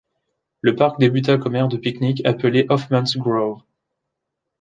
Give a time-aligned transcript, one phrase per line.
[0.61, 3.61] Le parc débutât comme aire de pique-nique appelée Hoffman's Grove.